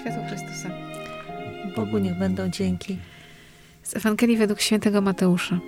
[0.00, 0.70] światło Chrystusa.
[1.76, 2.98] Bogu niech będą dzięki.
[3.82, 5.58] Z Ewangelii według świętego Mateusza.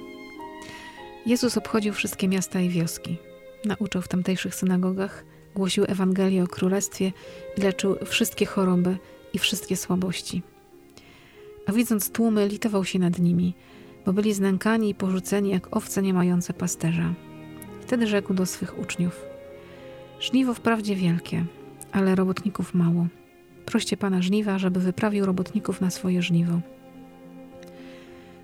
[1.26, 3.16] Jezus obchodził wszystkie miasta i wioski.
[3.64, 7.12] Nauczał w tamtejszych synagogach, głosił Ewangelię o Królestwie
[7.58, 8.96] i leczył wszystkie choroby
[9.32, 10.42] i wszystkie słabości.
[11.66, 13.54] A widząc tłumy, litował się nad nimi,
[14.06, 17.14] bo byli znękani i porzuceni jak owce nie mające pasterza.
[17.80, 19.24] Wtedy rzekł do swych uczniów:
[20.20, 21.44] Żniwo wprawdzie wielkie,
[21.92, 23.06] ale robotników mało.
[23.66, 26.60] Proście pana żniwa, żeby wyprawił robotników na swoje żniwo.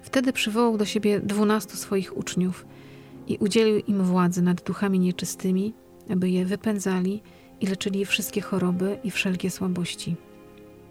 [0.03, 2.67] Wtedy przywołał do siebie dwunastu swoich uczniów
[3.27, 5.75] i udzielił im władzy nad duchami nieczystymi,
[6.11, 7.23] aby je wypędzali
[7.61, 10.17] i leczyli wszystkie choroby i wszelkie słabości.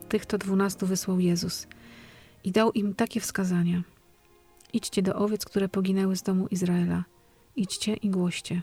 [0.09, 1.67] Tych to dwunastu wysłał Jezus
[2.43, 3.83] i dał im takie wskazania.
[4.73, 7.03] Idźcie do owiec, które poginęły z domu Izraela.
[7.55, 8.61] Idźcie i głoście.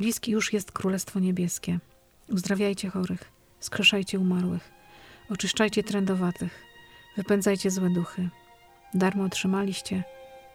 [0.00, 1.78] Bliskie już jest Królestwo Niebieskie.
[2.28, 3.24] Uzdrawiajcie chorych,
[3.60, 4.70] skrzeszajcie umarłych,
[5.30, 6.62] oczyszczajcie trędowatych,
[7.16, 8.28] wypędzajcie złe duchy.
[8.94, 10.04] Darmo otrzymaliście,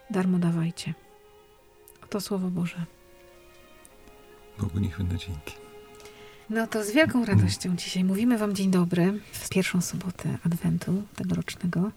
[0.10, 0.94] darmo dawajcie.
[2.04, 2.86] Oto Słowo Boże.
[4.60, 5.54] Bogu niech będą dzięki.
[6.50, 11.92] No to z wielką radością dzisiaj mówimy Wam dzień dobry w pierwszą sobotę Adwentu tegorocznego,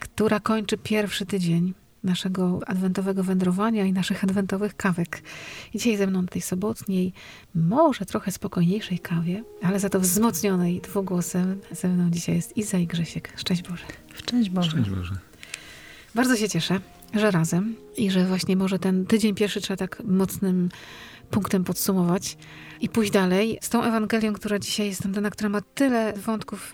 [0.00, 5.22] która kończy pierwszy tydzień naszego adwentowego wędrowania i naszych adwentowych kawek.
[5.74, 7.12] I dzisiaj ze mną tej sobotniej,
[7.54, 12.86] może trochę spokojniejszej kawie, ale za to wzmocnionej dwugłosem ze mną dzisiaj jest Iza i
[12.86, 13.32] Grzesiek.
[13.36, 13.84] Szczęść Boże.
[14.14, 14.70] Szczęść Boże.
[14.70, 15.14] Szczęść Boże.
[16.14, 16.80] Bardzo się cieszę,
[17.14, 20.68] że razem i że właśnie może ten tydzień pierwszy trzeba tak mocnym
[21.30, 22.36] punktem podsumować
[22.80, 26.72] i pójść dalej z tą Ewangelią, która dzisiaj jest tamtana, która ma tyle wątków.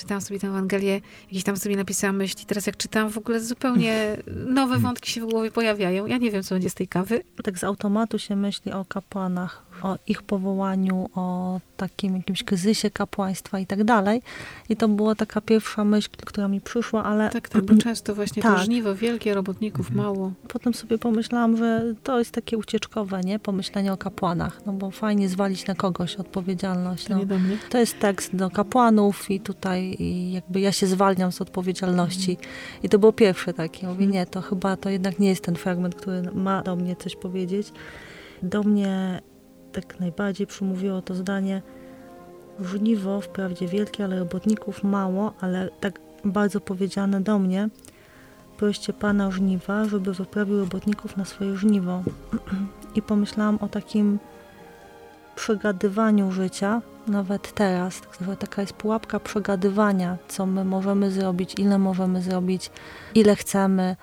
[0.00, 2.46] Czytałam sobie tę Ewangelię, jakieś tam sobie napisałam myśli.
[2.46, 4.16] Teraz jak czytam, w ogóle zupełnie
[4.60, 6.06] nowe wątki się w głowie pojawiają.
[6.06, 7.22] Ja nie wiem, co będzie z tej kawy.
[7.44, 13.58] Tak z automatu się myśli o kapłanach, o ich powołaniu, o takim jakimś kryzysie kapłaństwa
[13.58, 14.22] i tak dalej.
[14.68, 18.42] I to była taka pierwsza myśl, która mi przyszła, ale Tak, tak, bo często właśnie
[18.42, 18.58] to Tak.
[18.64, 20.32] żniwo wielkie, robotników mało.
[20.48, 23.38] potem sobie pomyślałam, że to jest takie ucieczkowe, nie?
[23.38, 27.04] Pomyślenie o kapłanach, no bo fajnie zwalić na kogoś odpowiedzialność.
[27.04, 27.18] To No.
[27.18, 27.56] nie do mnie.
[27.70, 32.38] To jest tekst do kapłanów i tutaj i jakby ja się zwalniam z odpowiedzialności.
[32.82, 33.86] I to było pierwsze takie.
[33.86, 37.16] Mówię, nie, to chyba to jednak nie jest ten fragment, który ma do mnie coś
[37.16, 37.72] powiedzieć.
[38.42, 39.20] Do mnie
[39.72, 41.62] tak najbardziej przemówiło to zdanie
[42.64, 47.68] żniwo wprawdzie wielkie, ale robotników mało, ale tak bardzo powiedziane do mnie.
[48.56, 52.02] Proście Pana żniwa, żeby wyprawił robotników na swoje żniwo.
[52.96, 54.18] I pomyślałam o takim
[55.36, 62.22] przegadywaniu życia, nawet teraz, że taka jest pułapka przegadywania, co my możemy zrobić, ile możemy
[62.22, 62.70] zrobić,
[63.14, 63.96] ile chcemy,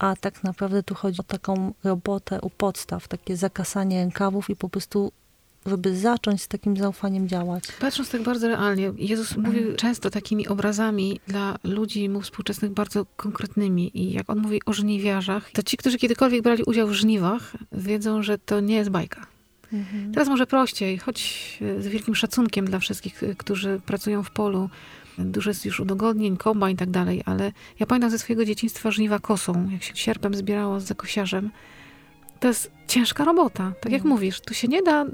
[0.00, 4.68] a tak naprawdę tu chodzi o taką robotę u podstaw, takie zakasanie rękawów i po
[4.68, 5.12] prostu,
[5.66, 7.64] żeby zacząć z takim zaufaniem działać.
[7.80, 13.98] Patrząc tak bardzo realnie, Jezus mówił często takimi obrazami dla ludzi mu współczesnych bardzo konkretnymi.
[13.98, 18.22] I jak on mówi o żniwiarzach, to ci, którzy kiedykolwiek brali udział w żniwach, wiedzą,
[18.22, 19.26] że to nie jest bajka.
[20.14, 24.70] Teraz może prościej, choć z wielkim szacunkiem dla wszystkich, którzy pracują w polu.
[25.18, 29.18] Dużo jest już udogodnień, komba i tak dalej, ale ja pamiętam ze swojego dzieciństwa żniwa
[29.18, 31.50] kosą, jak się sierpem zbierało z zakosiarzem.
[32.40, 33.72] To jest ciężka robota.
[33.80, 34.10] Tak jak No.
[34.10, 35.06] mówisz, tu się nie da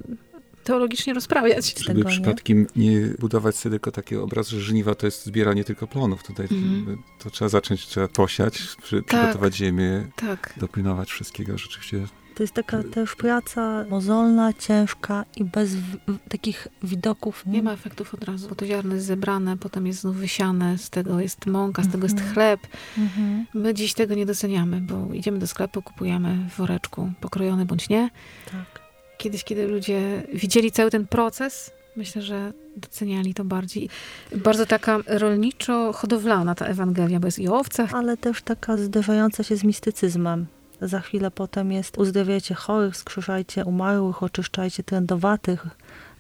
[0.65, 1.75] teologicznie rozprawiać.
[1.75, 2.07] tego, Żeby nie?
[2.07, 6.23] przypadkiem nie budować sobie tylko takiego obrazu, że żniwa to jest zbieranie tylko plonów.
[6.23, 7.03] Tutaj Mhm.
[7.19, 10.55] to trzeba zacząć, trzeba posiać, przy, przygotować ziemię, Tak.
[10.57, 11.59] dopilnować wszystkiego.
[11.59, 15.97] Rzeczywiście To jest taka też praca mozolna, ciężka i bez w,
[16.29, 17.47] takich widoków.
[17.47, 20.91] Nie ma efektów od razu, bo to ziarno jest zebrane, potem jest znów wysiane, z
[20.91, 22.35] tego jest mąka, z tego jest Mhm.
[22.35, 22.61] chleb.
[22.99, 23.47] Mhm.
[23.55, 28.11] My dziś tego nie doceniamy, bo idziemy do sklepu, kupujemy w woreczku, pokrojony bądź nie.
[28.53, 28.81] Tak.
[29.19, 33.89] Kiedyś, kiedy ludzie widzieli cały ten proces, myślę, że doceniali to bardziej.
[34.37, 39.57] Bardzo taka rolniczo-hodowlana ta Ewangelia, bo jest i o owcach, Ale też taka zderzająca się
[39.57, 40.47] z mistycyzmem.
[40.81, 45.67] Za chwilę potem jest uzdrawiajcie chorych, skrzeszajcie umarłych, oczyszczajcie trędowatych,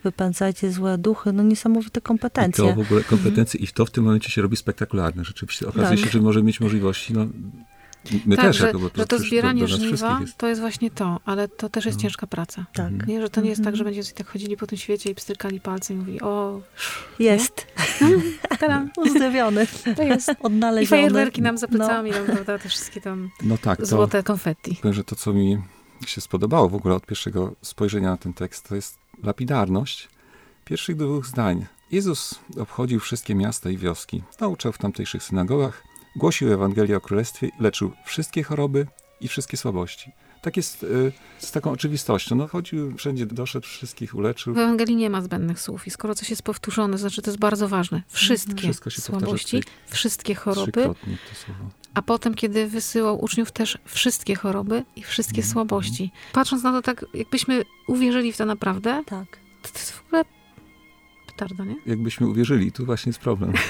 [0.05, 1.33] wypędzajcie złe duchy.
[1.33, 2.65] No niesamowite I kompetencje.
[2.65, 5.25] to w ogóle kompetencje i to w tym momencie się robi spektakularne.
[5.25, 6.07] Rzeczywiście okazuje Tak.
[6.07, 7.15] się, że może mieć możliwości.
[7.15, 7.27] No,
[8.27, 10.37] my tak, też że, jako, bo że to zbieranie do, do żniwa jest.
[10.39, 12.03] to jest właśnie to, ale to też jest No.
[12.03, 12.65] ciężka praca.
[12.75, 12.87] Tak.
[12.93, 13.11] Mhm.
[13.11, 13.77] Nie, że to nie jest tak, Mhm.
[13.77, 16.61] że będziecie sobie tak chodzili po tym świecie i pstrykali palcem i mówili, o,
[17.19, 17.67] Jest.
[18.61, 19.67] tadam, Uzdrowiony.
[19.97, 20.29] to jest.
[20.41, 20.87] I Odnaleziony.
[21.03, 21.77] fajerwerki nam za No.
[21.79, 22.35] plecami, no.
[22.35, 24.77] prawda, te wszystkie tam No tak, to, złote konfetti.
[24.83, 25.59] powiem, że to, co mi
[26.07, 30.09] się spodobało w ogóle od pierwszego spojrzenia na ten tekst, to jest lapidarność
[30.65, 31.67] pierwszych dwóch zdań.
[31.93, 35.83] Jezus obchodził wszystkie miasta i wioski, nauczał w tamtejszych synagogach,
[36.17, 38.87] głosił Ewangelię o Królestwie, leczył wszystkie choroby
[39.21, 40.13] i wszystkie słabości.
[40.43, 42.37] tak jest y, z taką oczywistością.
[42.37, 44.55] No chodził wszędzie, doszedł, wszystkich uleczył.
[44.55, 47.39] W Ewangelii nie ma zbędnych słów i skoro coś jest powtórzone, to znaczy to jest
[47.39, 48.03] bardzo ważne.
[48.09, 51.71] Wszystkie Wszystko się powtarza słabości, wszystkie choroby, Trzykrotnie to słowo.
[51.95, 55.53] a potem, kiedy wysyłał uczniów też wszystkie choroby i wszystkie Mhm.
[55.53, 56.11] słabości.
[56.33, 59.39] Patrząc na to tak, jakbyśmy uwierzyli w to naprawdę, Tak.
[59.63, 60.25] to, to jest w ogóle
[61.27, 61.77] petarda, nie?
[61.87, 63.53] Jakbyśmy uwierzyli, tu właśnie jest problem.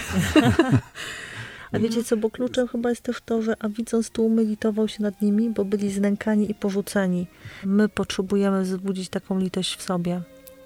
[1.73, 5.03] A wiecie co, bo kluczem chyba jest też to, że a widząc tłumy litował się
[5.03, 7.27] nad nimi, bo byli znękani i porzuceni.
[7.65, 10.21] My potrzebujemy wzbudzić taką litość w sobie,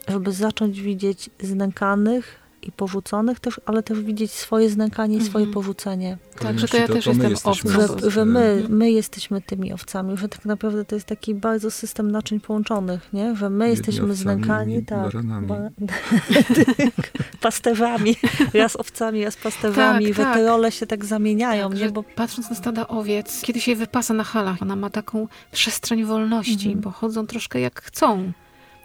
[0.09, 5.55] żeby zacząć widzieć znękanych i porzuconych też, ale też widzieć swoje znękanie i swoje Mhm.
[5.55, 6.19] porzucenie.
[6.39, 7.99] Tak, że to ja też my jestem jesteśmy owcą.
[8.05, 11.71] Że, że my, e, my jesteśmy tymi owcami, że tak naprawdę to jest taki bardzo
[11.71, 13.37] system naczyń połączonych, nie?
[13.37, 15.13] Że my Jedni jesteśmy owcami, znękani, tak,
[15.43, 15.71] ba-
[17.41, 18.17] pasterzami,
[18.55, 20.35] raz owcami, raz pasterzami, Tak, że tak.
[20.37, 21.89] te role się tak zamieniają, Tak, nie?
[21.91, 26.53] Bo patrząc na stada owiec, kiedy się wypasa na halach, ona ma taką przestrzeń wolności,
[26.67, 26.81] Mhm.
[26.81, 28.33] bo chodzą troszkę jak chcą.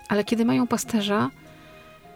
[0.09, 1.29] Ale kiedy mają pasterza,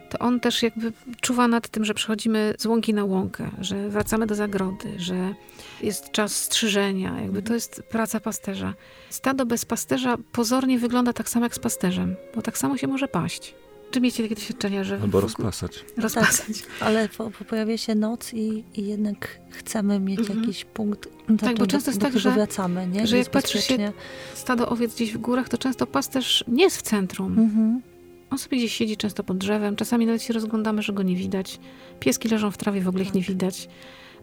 [0.09, 4.27] to on też jakby czuwa nad tym, że przechodzimy z łąki na łąkę, że wracamy
[4.27, 5.33] do zagrody, że
[5.81, 7.21] jest czas strzyżenia.
[7.21, 8.73] Jakby to jest praca pasterza.
[9.09, 13.07] Stado bez pasterza pozornie wygląda tak samo jak z pasterzem, bo tak samo się może
[13.07, 13.55] paść.
[13.91, 14.99] Czy mieliście takie doświadczenia, że...
[15.01, 15.85] Albo rozpasać.
[15.97, 16.47] Rozpasać.
[16.79, 20.39] Ale po, po pojawia się noc i, i jednak chcemy mieć Mhm.
[20.39, 23.07] jakiś punkt, do, Tak, bo do, często jest tak, że- wracamy, nie?
[23.07, 23.91] że jak Jest patrzy się-.
[24.33, 27.39] Stado owiec gdzieś w górach, to często pasterz nie jest w centrum.
[27.39, 27.81] Mhm.
[28.31, 31.59] On sobie gdzieś siedzi często pod drzewem, czasami nawet się rozglądamy, że go nie widać.
[31.99, 33.69] Pieski leżą w trawie, w ogóle ich nie widać.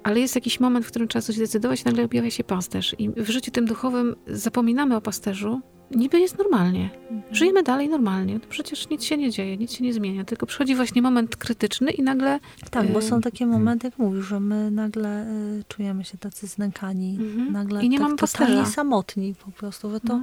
[0.02, 2.94] Ale jest jakiś moment, w którym trzeba coś zdecydować i nagle objawia się pasterz.
[2.98, 5.60] I w życiu tym duchowym zapominamy o pasterzu.
[5.90, 6.90] Niby jest normalnie.
[7.32, 8.34] Żyjemy dalej normalnie.
[8.34, 10.24] No przecież nic się nie dzieje, nic się nie zmienia.
[10.24, 12.40] Tylko przychodzi właśnie moment krytyczny i nagle...
[12.70, 16.46] Tak, bo Y, są takie momenty, jak mówisz, że my nagle y, czujemy się tacy
[16.46, 17.52] znękani, Mhm.
[17.52, 18.74] nagle I nie tak mamy totalnie pasterza.
[18.74, 20.22] samotni po prostu, to, No.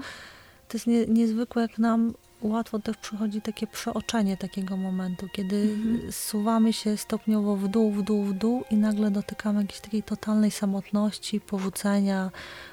[0.68, 2.14] to jest nie, niezwykłe, jak nam
[2.44, 6.12] łatwo też przychodzi takie przeoczenie takiego momentu, kiedy Mhm.
[6.12, 10.52] zsuwamy się stopniowo w dół, w dół, w dół i nagle dotykamy jakiejś takiej totalnej
[10.52, 12.32] samotności, porzucenia,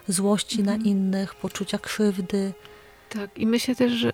[0.09, 0.91] złości na Mhm.
[0.91, 2.53] innych, poczucia krzywdy.
[3.09, 4.13] Tak, i myślę też, że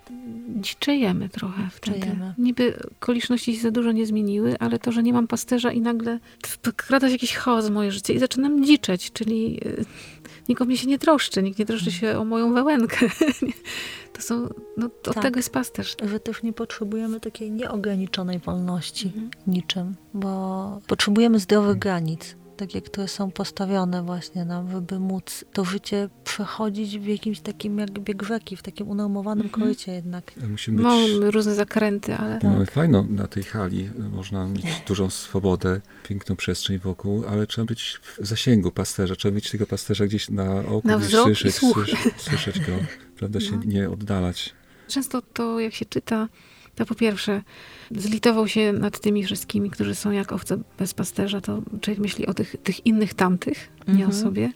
[0.55, 1.97] dziczejemy trochę wtedy.
[1.97, 2.33] Dziczejemy.
[2.37, 6.19] Niby okoliczności się za dużo nie zmieniły, ale to, że nie mam pasterza i nagle
[6.43, 9.85] wkrada się jakiś chaos w moje życie i zaczynam dziczeć, czyli y,
[10.49, 12.97] nikt o mnie się nie troszczy, nikt nie troszczy się o moją wełenkę.
[14.13, 14.47] To są,
[14.77, 15.23] no od Tak.
[15.23, 15.95] tego jest pasterz.
[16.03, 19.29] Że też nie potrzebujemy takiej nieograniczonej wolności Mhm.
[19.47, 26.09] niczym, bo potrzebujemy zdrowych granic, takie, które są postawione właśnie nam, żeby móc to życie
[26.23, 29.63] przechodzić w jakimś takim jak bieg rzeki, w takim unormowanym Mhm.
[29.63, 30.31] korycie jednak.
[30.49, 30.85] Musimy być...
[30.85, 36.77] Mamy różne zakręty, ale Mamy fajną na tej hali, można mieć dużą swobodę, piękną przestrzeń
[36.79, 40.97] wokół, ale trzeba być w zasięgu pasterza, trzeba mieć tego pasterza gdzieś na oku, Na
[40.97, 42.71] i słyszeć, słyszeć, słyszeć go,
[43.17, 43.61] prawda, się No.
[43.65, 44.53] nie oddalać.
[44.87, 46.27] często to, jak się czyta,
[46.77, 47.41] to po pierwsze
[47.91, 52.33] zlitował się nad tymi wszystkimi, którzy są jak owce bez pasterza, to człowiek myśli o
[52.33, 54.13] tych, tych innych tamtych, nie o Mhm.
[54.13, 54.51] sobie.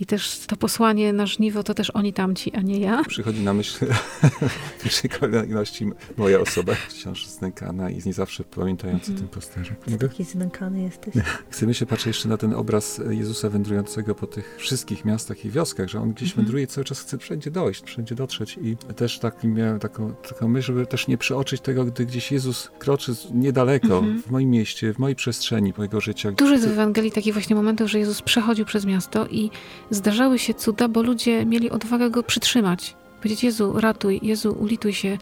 [0.00, 3.02] I też to posłanie na żniwo to też oni tamci, a nie ja.
[3.08, 3.86] Przychodzi na myśl
[4.78, 9.18] w pierwszej kolejności moja osoba, wciąż znękana i nie zawsze pamiętający Mhm.
[9.18, 9.74] tym pasterzu.
[10.00, 11.14] Taki znękany jesteś.
[11.50, 15.88] Chcemy się patrzeć jeszcze na ten obraz Jezusa wędrującego po tych wszystkich miastach i wioskach,
[15.88, 16.44] że on gdzieś Mhm.
[16.44, 20.66] wędruje, cały czas chce wszędzie dojść, wszędzie dotrzeć i też taki miałem taką, taką myśl,
[20.66, 24.22] żeby też nie przeoczyć tego, gdy gdzieś Jezus kroczy niedaleko, Mhm.
[24.22, 26.32] w moim mieście, w mojej przestrzeni mojego życia.
[26.32, 29.50] Dużo jest w Ewangelii takich właśnie momentów, że Jezus przechodził przez miasto i
[29.90, 32.96] zdarzały się cuda, bo ludzie mieli odwagę go przytrzymać.
[33.18, 35.18] Powiedzieć, Jezu, ratuj, Jezu, ulituj się.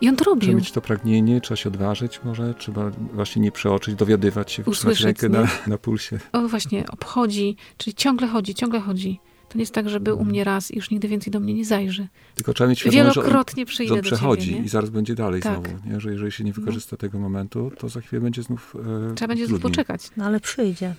[0.00, 0.56] I on to Trzeba robił.
[0.56, 5.28] mieć to pragnienie, trzeba się odważyć może, trzeba właśnie nie przeoczyć, dowiadywać się, Usłyszeć, rękę
[5.28, 6.18] na, na pulsie.
[6.32, 9.20] O właśnie, obchodzi, czyli ciągle chodzi, ciągle chodzi.
[9.48, 11.54] To nie jest tak, że był u mnie raz i już nigdy więcej do mnie
[11.54, 12.08] nie zajrzy.
[12.34, 14.60] Tylko trzeba mieć świadomość, że on, Wielokrotnie że on do ciebie, przechodzi nie?
[14.62, 15.68] i zaraz będzie dalej Tak.
[15.68, 15.88] znowu.
[15.88, 16.00] Nie?
[16.00, 18.76] Że jeżeli się nie wykorzysta tego momentu, to za chwilę będzie znów
[19.10, 20.10] e, Trzeba będzie znów poczekać.
[20.16, 20.94] No ale przyjdzie,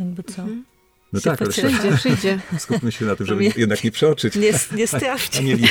[0.00, 0.42] jakby co.
[0.42, 0.64] Mhm.
[1.12, 1.50] No tak, ale.
[1.50, 2.38] Przyjdzie, przyjdzie.
[2.58, 4.36] skupmy się na tym, żeby Nie- jednak nie przeoczyć.
[4.36, 5.38] Nie, nie straszcie.
[5.38, 5.64] Anieli.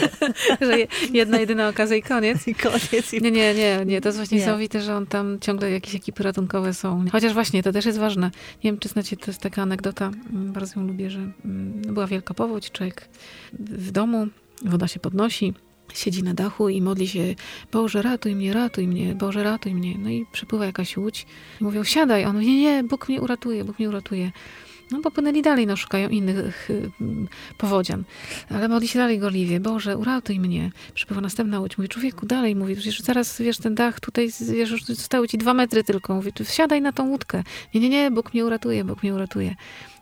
[0.60, 2.48] że je- jedna, jedyna okazja i koniec.
[2.48, 3.12] I koniec.
[3.14, 3.22] I...
[3.22, 4.00] Nie, nie, nie, nie.
[4.00, 4.44] To jest właśnie Nie.
[4.44, 7.04] niesamowite, że on tam ciągle jakieś ekipy ratunkowe są.
[7.12, 8.30] Chociaż właśnie, to też jest ważne.
[8.64, 12.06] Nie wiem, czy znacie, to jest taka anegdota, mm, bardzo ją lubię, że mm, była
[12.06, 13.08] wielka powódź, człowiek
[13.52, 14.26] w domu,
[14.64, 15.54] woda się podnosi,
[15.94, 17.34] siedzi na dachu i modli się,
[17.72, 19.94] Boże, ratuj mnie, ratuj mnie, Boże, ratuj mnie.
[19.98, 21.26] No i przypływa jakaś łódź
[21.60, 22.24] i mówią, siadaj.
[22.24, 24.32] On mówi, nie, nie, Bóg mnie uratuje, Bóg mnie uratuje.
[24.90, 26.90] No popłynęli dalej, no szukają innych y,
[27.58, 28.04] powodzian.
[28.50, 29.60] Ale modli się dalej gorliwie.
[29.60, 30.70] Boże, uratuj mnie.
[30.94, 31.78] Przypływa następna łódź.
[31.78, 32.56] Mówi, człowieku, dalej.
[32.56, 36.14] Mówi, przecież zaraz, wiesz, ten dach tutaj, wiesz, już zostały ci dwa metry tylko.
[36.14, 37.42] Mówi, "Ty wsiadaj na tą łódkę.
[37.74, 39.54] Nie, nie, nie, Bóg mnie uratuje, Bóg mnie uratuje.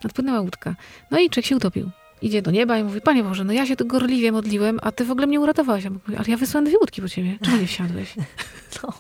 [0.04, 0.74] Odpłynęła łódka.
[1.10, 1.90] No i człowiek się utopił.
[2.22, 5.04] idzie do nieba i mówi, Panie Boże, no ja się tu gorliwie modliłem, a Ty
[5.04, 5.84] w ogóle mnie uratowałeś.
[5.84, 7.38] Ja ale ja wysłałem dwie łódki po Ciebie.
[7.44, 8.14] Czemu nie wsiadłeś?
[8.82, 8.92] No.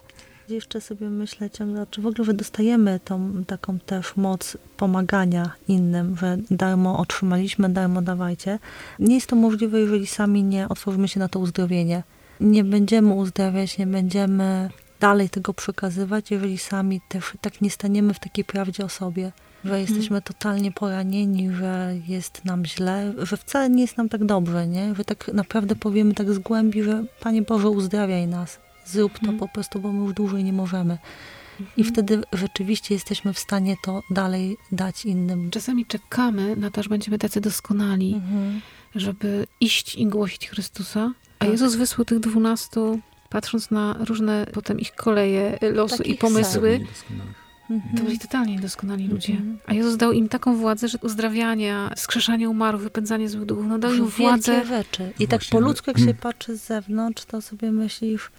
[0.48, 6.38] Jeszcze sobie myślę ciągle, czy w ogóle wydostajemy tą taką też moc pomagania innym, że
[6.50, 8.58] darmo otrzymaliśmy, darmo dawajcie.
[8.98, 12.02] Nie jest to możliwe, jeżeli sami nie otworzymy się na to uzdrowienie.
[12.40, 18.20] Nie będziemy uzdrawiać, nie będziemy dalej tego przekazywać, jeżeli sami też tak nie staniemy w
[18.20, 19.32] takiej prawdzie o sobie,
[19.64, 24.66] że jesteśmy totalnie poranieni, że jest nam źle, że wcale nie jest nam tak dobrze,
[24.66, 24.94] nie?
[24.94, 29.38] Że tak naprawdę powiemy tak z głębi, że Panie Boże uzdrawiaj nas, zrób to Mhm.
[29.38, 30.98] po prostu, bo my już dłużej nie możemy.
[31.76, 35.50] I wtedy rzeczywiście jesteśmy w stanie to dalej dać innym.
[35.50, 38.60] Czasami czekamy na to, że będziemy tacy doskonali, Mhm.
[38.94, 41.50] żeby iść i głosić Chrystusa, a Tak.
[41.52, 46.86] Jezus wysłał tych dwunastu, patrząc na różne potem ich koleje losu i Takich pomysły, Pewnie
[46.86, 47.34] doskonałych.
[47.70, 47.96] Mhm.
[47.96, 49.32] To byli totalnie niedoskonali ludzie.
[49.32, 49.58] Mhm.
[49.66, 53.94] A Jezus dał im taką władzę, że uzdrawiania, skrzeszanie umarłych, wypędzanie złych duchów, no dał
[53.94, 54.64] im władzę.
[54.66, 55.12] rzeczy.
[55.18, 58.30] I tak Właśnie, po ale- ludzku, jak się patrzy z zewnątrz, to sobie myślisz,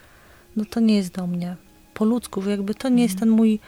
[0.56, 1.56] no to nie jest do mnie.
[1.94, 3.60] Po ludzku, jakby to nie jest ten mój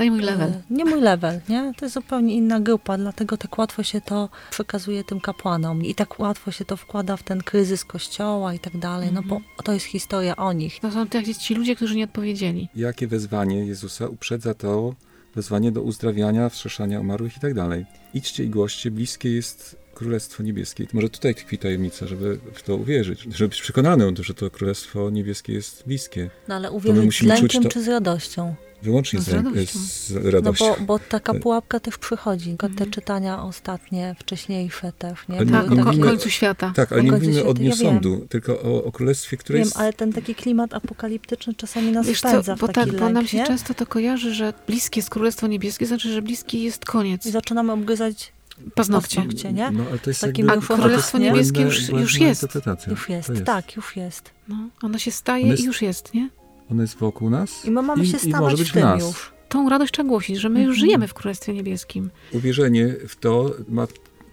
[0.00, 0.50] Daj mój level.
[0.50, 1.72] E, Nie mój level, nie?
[1.76, 6.20] To jest zupełnie inna grupa, dlatego tak łatwo się to przekazuje tym kapłanom i tak
[6.20, 9.86] łatwo się to wkłada w ten kryzys kościoła i tak dalej, no bo to jest
[9.86, 10.80] historia o nich.
[10.80, 11.06] To są
[11.40, 12.68] ci ludzie, którzy nie odpowiedzieli.
[12.76, 14.94] Jakie wezwanie Jezusa uprzedza to
[15.34, 17.86] wezwanie do uzdrawiania, wskrzeszania umarłych i tak dalej.
[18.14, 20.86] Idźcie i głoście, bliskie jest Królestwo Niebieskie.
[20.92, 25.52] Może tutaj tkwi tajemnica, żeby w to uwierzyć, żeby być przekonanym, że to Królestwo Niebieskie
[25.52, 26.30] jest bliskie.
[26.48, 28.54] No ale uwierzyć z musimy czuć lękiem to- czy z radością?
[28.82, 29.78] Wyłącznie No z, z radością.
[29.78, 30.64] z No radością.
[30.78, 32.56] bo, bo taka pułapka też przychodzi.
[32.56, 32.90] Te Mhm.
[32.90, 35.46] czytania ostatnie, wcześniejsze też, nie?
[35.46, 36.72] Tak, nie o końcu świata.
[36.76, 37.86] Tak, ale nie mówimy o Dniu ja wiem.
[37.86, 39.76] Sądu, tylko o, o Królestwie, które Wiem, jest...
[39.76, 43.00] ale ten taki klimat apokaliptyczny czasami nas Wiesz co, wpędza w bo taki tak, lęk,
[43.00, 43.46] bo nam się nie?
[43.46, 47.26] często to kojarzy, że bliskie jest Królestwo Niebieskie, znaczy, że bliski jest koniec.
[47.26, 48.32] I zaczynamy obgryzać,
[48.74, 49.16] Paznokcie.
[49.16, 49.52] paznokcie.
[49.52, 49.70] nie?
[49.70, 50.66] No, ale to jest Takim jakby...
[50.66, 52.42] to Królestwo jest Niebieskie już- już jest.
[52.86, 54.30] Już jest, To tak, już jest.
[54.48, 56.28] No, ono się staje Ono jest- i już jest, nie?
[56.70, 59.02] Ono jest wokół nas I my mamy się i może być w nas.
[59.02, 59.32] już.
[59.48, 60.80] Tą radość trzeba głosić, że my już Mhm.
[60.80, 62.10] żyjemy w Królestwie Niebieskim.
[62.32, 63.86] Uwierzenie w to ma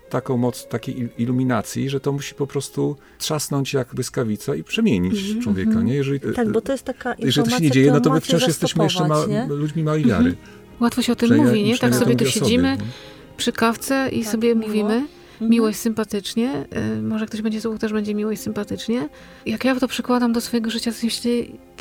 [0.10, 5.20] taką moc takiej il- iluminacji, że to musi po prostu trzasnąć jak błyskawica i przemienić
[5.24, 5.86] Mhm, człowieka, mhm.
[5.86, 5.94] nie?
[5.94, 8.48] Jeżeli, Tak, bo to jest taka jeżeli to się nie dzieje, no to my wciąż
[8.48, 9.18] jesteśmy jeszcze ma,
[9.50, 10.36] ludźmi małej wiary.
[10.80, 11.78] Łatwo się o tym Przynajmniej- mówi, nie?
[11.80, 12.90] Tak sobie tu siedzimy sobie,
[13.38, 14.67] przy kawce i Tak, sobie miło.
[14.67, 14.94] mówimy.
[14.94, 15.50] Mhm.
[15.51, 16.65] Miło i sympatycznie.
[16.98, 19.10] Y, Może ktoś będzie słuchał, też będzie miło i sympatycznie.
[19.46, 21.32] Jak ja to przekładam do swojego życia, to myślę,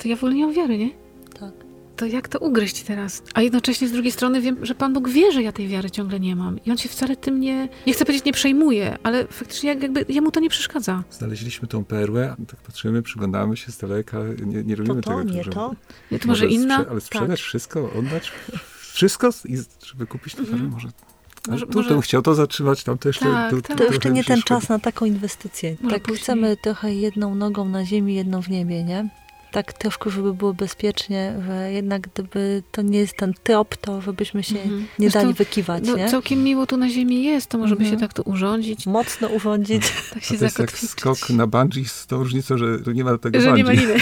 [0.02, 0.90] to ja w ogóle nie mam wiary, nie?
[1.40, 1.52] Tak.
[1.96, 3.22] To jak to ugryźć teraz?
[3.34, 6.20] A jednocześnie z drugiej strony wiem, że Pan Bóg wie, że ja tej wiary ciągle
[6.20, 6.58] nie mam.
[6.64, 10.04] I On się wcale tym nie, nie chcę powiedzieć, nie przejmuje, ale faktycznie jak- jakby
[10.08, 11.02] jemu to nie przeszkadza.
[11.10, 15.22] Znaleźliśmy tą perłę, tak patrzymy, przyglądamy się z daleka, nie, nie To robimy to, tego.
[15.22, 15.74] nie żeby- to.
[16.10, 16.78] Nie, to może inna?
[16.80, 18.32] Sprze- ale sprzedać wszystko, oddać
[18.92, 20.70] wszystko, i, żeby kupić tę perłę Mhm.
[20.72, 20.88] może...
[21.48, 23.18] Może- tu może- bym chciał to zatrzymać, tam też...
[23.18, 23.76] Tak, tu, tak.
[23.78, 25.76] To jeszcze trochę nie mi się ten czas na taką inwestycję.
[25.80, 26.22] Może tak później.
[26.22, 29.08] chcemy trochę jedną nogą na ziemi, jedną w niebie, nie?
[29.52, 34.42] Tak troszkę, żeby było bezpiecznie, że jednak gdyby to nie jest ten trop, to żebyśmy
[34.42, 34.80] się Mhm.
[34.98, 36.08] nie Zresztą, dali wykiwać, No, nie?
[36.10, 38.00] całkiem miło tu na ziemi jest, to może by się Mhm.
[38.08, 39.82] tak to urządzić, Mocno urządzić.
[40.10, 43.04] tak A się to jest jak skok na bungee z tą różnicą, że że nie
[43.04, 43.86] ma tego Że nie ma bungee.
[43.86, 43.94] liny.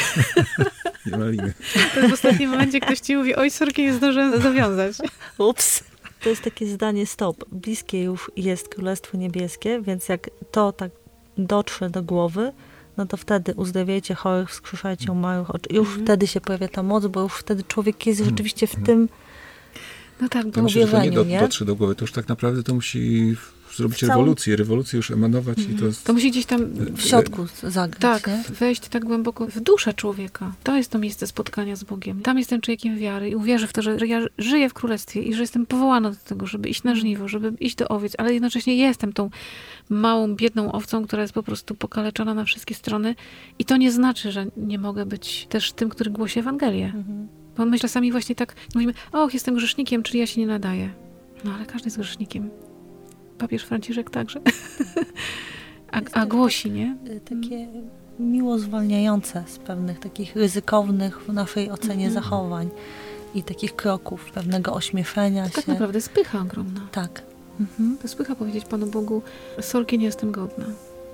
[1.06, 1.52] nie ma liny.
[1.94, 4.96] To w ostatnim momencie ktoś ci mówi, oj, sorki, nie zdążyłem zawiązać.
[5.38, 5.84] Ups.
[6.24, 7.44] To jest takie zdanie stop.
[7.52, 10.90] Bliskie już jest Królestwo Niebieskie, więc jak to tak
[11.38, 12.52] dotrze do głowy,
[12.96, 15.48] no to wtedy uzdrawiajcie chorych, wskrzeszajcie umarłych.
[15.70, 16.04] Już Mhm.
[16.04, 18.36] wtedy się pojawia ta moc, bo już wtedy człowiek jest Mhm.
[18.36, 18.86] rzeczywiście w Mhm.
[18.86, 19.08] tym
[20.20, 21.40] No tak, bo Ja myślę, że to nie, do, nie?
[21.40, 23.36] dotrze do głowy, to już tak naprawdę to musi
[23.76, 26.04] zrobić W całym- rewolucję, rewolucję już emanować i to jest...
[26.04, 26.60] to musi gdzieś tam
[26.96, 28.42] w środku zagrać, Tak, nie?
[28.54, 30.52] wejść tak głęboko w duszę człowieka.
[30.62, 32.22] To jest to miejsce spotkania z Bogiem.
[32.22, 35.40] Tam jestem człowiekiem wiary i uwierzę w to, że ja żyję w królestwie i że
[35.40, 39.12] jestem powołana do tego, żeby iść na żniwo, żeby iść do owiec, ale jednocześnie jestem
[39.12, 39.30] tą
[39.88, 43.14] małą, biedną owcą, która jest po prostu pokaleczona na wszystkie strony.
[43.58, 46.86] I to nie znaczy, że nie mogę być też tym, który głosi Ewangelię.
[46.86, 47.28] Mhm.
[47.56, 50.90] Bo my czasami właśnie tak mówimy, och, jestem grzesznikiem, czyli ja się nie nadaję.
[51.44, 52.50] No ale każdy jest grzesznikiem.
[53.38, 54.40] Papież Franciszek także.
[55.92, 56.96] A, a głosi, nie?
[57.08, 57.68] Y, Takie
[58.18, 62.12] miło zwalniające z pewnych takich ryzykownych w naszej ocenie Mhm.
[62.12, 62.68] zachowań
[63.34, 65.72] i takich kroków, pewnego ośmieszenia Tak się.
[65.72, 66.80] naprawdę spycha ogromna.
[66.92, 67.22] Tak.
[67.60, 67.96] Mhm.
[68.02, 69.22] To spycha powiedzieć Panu Bogu,
[69.60, 70.64] sorki, nie jestem godna.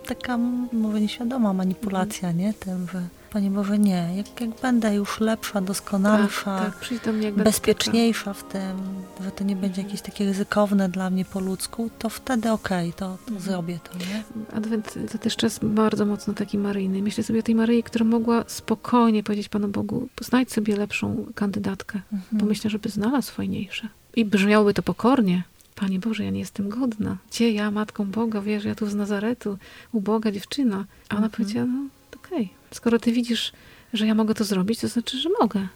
[0.06, 2.54] Taka m, może nieświadoma manipulacja, nie?
[2.54, 4.08] Tym, że Panie Boże, nie.
[4.16, 8.76] Jak, jak będę już lepsza, doskonalsza, Tak, tak, bezpieczniejsza w tym,
[9.24, 12.98] że to nie będzie jakieś takie ryzykowne dla mnie po ludzku, to wtedy okej, to,
[13.26, 13.40] to Mhm.
[13.40, 14.22] zrobię to, nie?
[14.56, 17.02] Adwent to też czas bardzo mocno taki maryjny.
[17.02, 22.00] Myślę sobie o tej Maryi, która mogła spokojnie powiedzieć Panu Bogu, znajdź sobie lepszą kandydatkę,
[22.12, 22.48] bo Mhm.
[22.48, 23.88] myślę, żeby znalazł fajniejsze.
[24.16, 25.42] I brzmiałoby to pokornie.
[25.74, 27.16] Panie Boże, ja nie jestem godna.
[27.30, 29.58] Gdzie ja, Matką Boga, wiesz, ja tu z Nazaretu,
[29.92, 30.76] uboga dziewczyna.
[31.08, 31.30] A ona Mhm.
[31.30, 31.82] powiedziała, no
[32.30, 33.52] okej, skoro ty widzisz,
[33.92, 35.66] że ja mogę to zrobić, to znaczy, że mogę.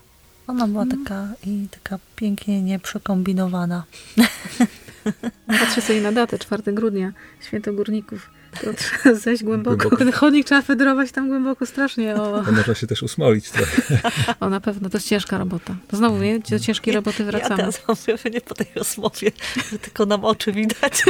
[0.47, 1.03] Ona była Mhm.
[1.05, 3.83] taka i taka pięknie nieprzekombinowana.
[5.47, 7.11] Patrzę sobie na datę, 4 grudnia,
[7.47, 8.29] święto górników.
[8.61, 9.75] To trzeba zejść głęboko.
[9.77, 9.97] Głęboko.
[9.97, 12.15] Ten chodnik trzeba fedrować tam głęboko strasznie.
[12.15, 13.99] O, można się też usmolić trochę.
[14.39, 15.75] o na pewno, to jest ciężka robota.
[15.87, 16.39] To znowu, nie?
[16.39, 17.55] Do ciężkiej roboty Ja wracamy.
[17.57, 19.31] teraz mam wrażenie po tej rozmowie,
[19.71, 21.03] że tylko nam oczy widać.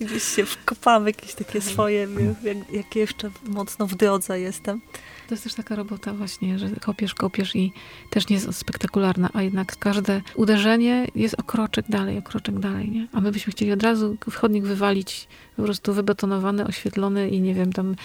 [0.00, 2.08] Gdzieś się wkopamy jakieś takie swoje,
[2.42, 4.80] jak, jak jeszcze mocno w drodze jestem.
[5.28, 7.72] To jest też taka robota właśnie, że kopiesz, kopiesz i
[8.10, 12.90] też nie jest spektakularna, a jednak każde uderzenie jest o kroczek dalej, o kroczek dalej,
[12.90, 13.06] nie?
[13.12, 17.72] A my byśmy chcieli od razu wchodnik wywalić, po prostu wybetonowany, oświetlony i nie wiem,
[17.72, 17.96] tam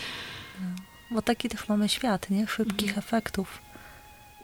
[1.12, 2.48] Bo taki też mamy świat, nie?
[2.48, 3.65] Szybkich efektów.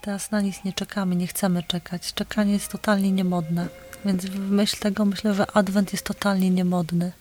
[0.02, 2.14] Teraz na nic nie czekamy, nie chcemy czekać.
[2.14, 3.68] Czekanie jest totalnie niemodne.
[4.06, 7.12] Więc w myśl tego myślę, że adwent jest totalnie niemodny.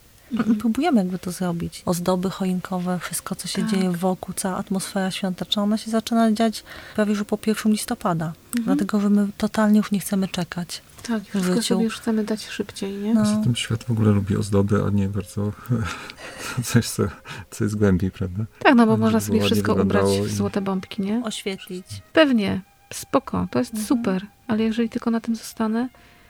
[0.51, 1.83] I próbujemy jakby to zrobić.
[1.87, 3.71] Ozdoby choinkowe, wszystko co się Tak.
[3.71, 8.33] dzieje wokół, cała atmosfera świąteczna, ona się zaczyna dziać prawie już po 1 listopada.
[8.65, 10.83] Dlatego, że my totalnie już nie chcemy czekać.
[11.09, 11.63] tak, wszystko życiu.
[11.63, 13.15] sobie już chcemy dać szybciej, nie?
[13.15, 13.21] No.
[13.21, 15.53] Poza tym świat w ogóle lubi ozdoby, a nie bardzo
[16.65, 17.03] coś, co,
[17.51, 18.45] co jest głębiej, prawda?
[18.59, 21.23] Tak, no bo można sobie wszystko ubrać w złote bombki, nie?
[21.25, 21.87] Oświetlić.
[22.13, 22.61] Pewnie,
[22.93, 23.87] spoko, to jest Mhm.
[23.87, 25.89] super, ale jeżeli tylko na tym zostanę,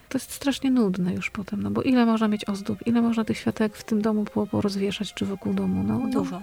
[0.09, 3.37] to jest strasznie nudne już potem, no bo ile można mieć ozdób, ile można tych
[3.37, 6.41] światek w tym domu po- porozwieszać, czy wokół domu, no, no Dużo.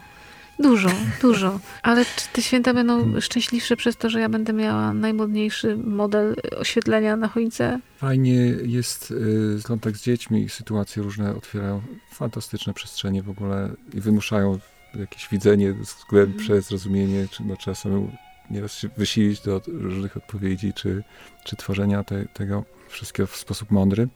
[0.60, 0.88] Dużo,
[1.22, 1.60] dużo.
[1.82, 7.16] Ale czy te święta będą szczęśliwsze przez to, że ja będę miała najmodniejszy model oświetlenia
[7.16, 7.80] na choince?
[7.96, 11.82] Fajnie jest y, kontakt z dziećmi sytuacje różne otwierają
[12.12, 14.58] fantastyczne przestrzenie w ogóle i wymuszają
[14.94, 15.75] jakieś widzenie,
[16.10, 18.10] głębsze zrozumienie, czy no, trzeba samemu
[18.50, 21.02] nieraz się wysilić do różnych odpowiedzi, czy,
[21.44, 24.08] czy tworzenia te, tego wszystkiego w sposób mądry.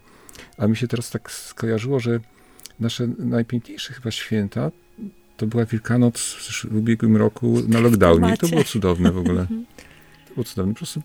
[0.58, 2.20] A mi się teraz tak skojarzyło, że
[2.80, 4.70] nasze najpiękniejsze chyba święta
[5.36, 6.20] to była Wielkanoc
[6.70, 8.34] w ubiegłym roku na lockdownie.
[8.34, 9.47] I to było cudowne w ogóle.
[10.28, 10.73] To było cudowne.
[10.73, 11.02] Po prostu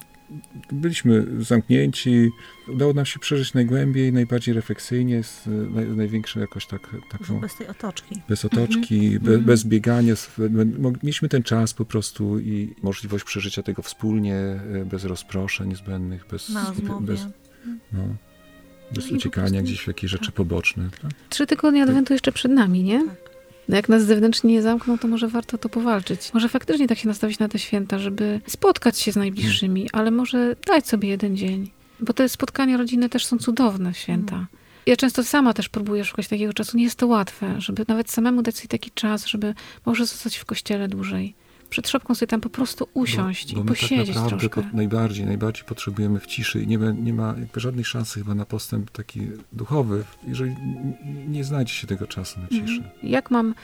[0.72, 2.30] byliśmy zamknięci.
[2.74, 7.68] Udało nam się przeżyć najgłębiej, najbardziej refleksyjnie, z naj, największą jakoś tak, taką Bez tej
[7.68, 8.22] otoczki.
[8.30, 9.44] bez otoczki, be, Mhm.
[9.44, 10.14] bez biegania.
[11.04, 16.52] Mieliśmy ten czas po prostu i możliwość przeżycia tego wspólnie, e, bez rozproszeń zbędnych, bez,
[17.02, 17.26] bez,
[17.94, 18.08] no,
[18.94, 20.36] bez No uciekania prostu- gdzieś w jakieś rzeczy tak.
[20.36, 20.90] poboczne.
[21.02, 21.12] Tak?
[21.30, 23.06] Trzy tygodnie adwentu jeszcze przed nami, nie?
[23.70, 26.34] No jak nas zewnętrznie nie zamkną, to może warto to powalczyć.
[26.34, 30.56] Może faktycznie tak się nastawić na te święta, żeby spotkać się z najbliższymi, ale może
[30.68, 31.72] dać sobie jeden dzień.
[32.00, 34.48] Bo te spotkania rodzinne też są cudowne święta.
[34.86, 36.78] Ja często sama też próbuję szukać takiego czasu.
[36.78, 39.54] Nie jest to łatwe, żeby nawet samemu dać sobie taki czas, żeby
[39.86, 41.36] może zostać w kościele dłużej.
[41.70, 44.70] Przed szopką sobie tam po prostu usiąść bo i my posiedzieć tak naprawdę troszkę.
[44.72, 48.36] po, najbardziej, najbardziej potrzebujemy w ciszy i nie ma, nie ma jakby żadnej szansy chyba
[48.36, 49.22] na postęp taki
[49.54, 50.56] duchowy, jeżeli
[51.28, 52.62] nie znajdzie się tego czasu na ciszę.
[52.74, 52.84] Mhm.
[53.04, 53.56] Jak mam,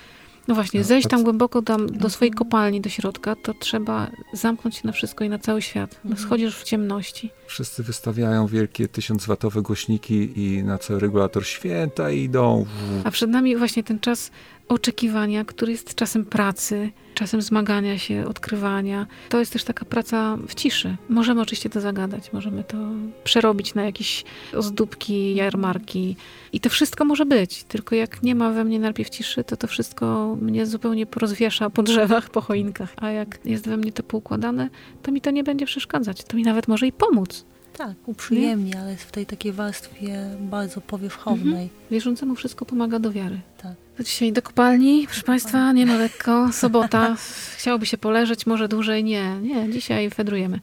[0.47, 1.11] no właśnie, No, zejść tak.
[1.11, 5.29] tam głęboko tam do swojej kopalni, do środka, to trzeba zamknąć się na wszystko i
[5.29, 5.99] na cały świat.
[6.03, 6.27] No, Mhm.
[6.27, 7.29] Schodzisz w ciemności.
[7.47, 12.65] Wszyscy wystawiają wielkie 1000-watowe głośniki i na cały regulator święta idą.
[13.03, 14.31] A przed nami właśnie ten czas
[14.67, 19.07] oczekiwania, który jest czasem pracy, czasem zmagania się, odkrywania.
[19.29, 20.97] To jest też taka praca w ciszy.
[21.09, 22.77] Możemy oczywiście to zagadać, możemy to
[23.23, 24.23] przerobić na jakieś
[24.53, 26.15] ozdóbki, jarmarki
[26.53, 27.63] i to wszystko może być.
[27.63, 31.83] Tylko jak nie ma we mnie najpierw ciszy, to to wszystko mnie zupełnie porozwiesza po
[31.83, 32.93] drzewach, po choinkach.
[32.97, 34.69] A jak jest we mnie to poukładane,
[35.01, 36.23] to mi to nie będzie przeszkadzać.
[36.23, 37.45] To mi nawet może i pomóc.
[37.77, 41.69] Tak, uprzyjemnie, ale jest w tej takiej warstwie bardzo powierzchownej.
[41.91, 43.39] Wierzącemu wszystko pomaga do wiary.
[43.57, 43.82] Tak.
[43.99, 47.15] Dzisiaj do kopalni, proszę Państwa, nie ma lekko, sobota,
[47.57, 50.59] chciałoby się poleżeć, może dłużej, nie, nie, dzisiaj fedrujemy.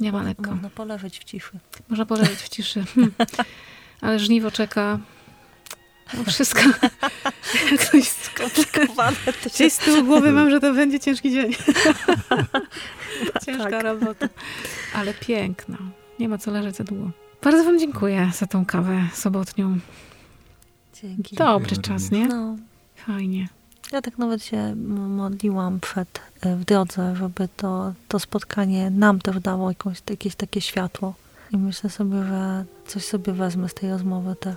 [0.00, 1.58] Nie ma lekko, Można poleżeć w ciszy.
[1.88, 3.12] można poleżeć w ciszy, Hmm.
[4.00, 4.98] ale żniwo czeka,
[6.14, 6.60] no wszystko
[7.72, 11.52] jakoś Skomplikowane Gdzieś z tyłu głowy mam, że to będzie ciężki dzień.
[13.46, 13.82] Ciężka Tak.
[13.84, 14.28] robota,
[14.94, 15.78] ale piękna,
[16.18, 17.10] nie ma co leżeć za długo.
[17.42, 19.78] Bardzo Wam dziękuję za tą kawę sobotnią.
[21.02, 21.36] Dzięki.
[21.36, 22.26] Dobry czas, nie?
[22.28, 22.56] No,
[22.96, 23.48] Fajnie.
[23.92, 24.74] ja tak nawet się
[25.08, 30.60] modliłam przed, e, w drodze, żeby to, to spotkanie nam też dało jakąś, jakieś takie
[30.60, 31.14] światło.
[31.52, 34.56] I myślę sobie, że coś sobie wezmę z tej rozmowy też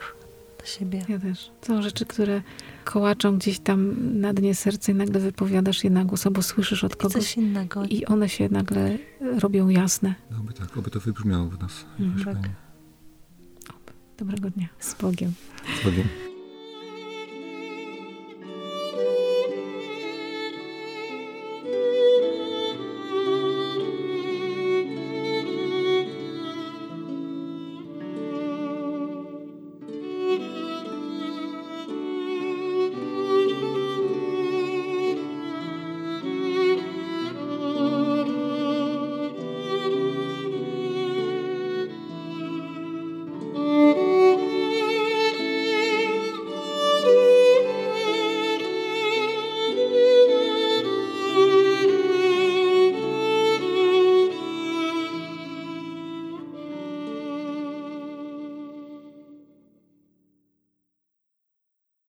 [0.60, 1.06] do siebie.
[1.10, 1.52] Ja też.
[1.62, 2.42] Są rzeczy, które
[2.86, 6.94] kołaczą gdzieś tam na dnie serca i nagle wypowiadasz je na głos, albo słyszysz od
[6.94, 7.86] I kogoś coś innego.
[7.86, 8.98] i one się nagle
[9.40, 10.16] robią jasne.
[10.32, 11.86] No, oby tak, oby to wybrzmiało w nas.
[12.00, 12.36] Mhm.
[12.36, 12.50] Tak.
[14.18, 14.68] Dobrego dnia.
[14.80, 15.34] Z Bogiem.
[15.82, 16.27] Z Bogiem.